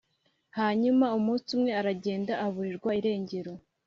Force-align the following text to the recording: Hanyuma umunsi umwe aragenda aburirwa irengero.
Hanyuma 0.57 1.05
umunsi 1.17 1.47
umwe 1.57 1.71
aragenda 1.79 2.33
aburirwa 2.45 2.91
irengero. 2.99 3.53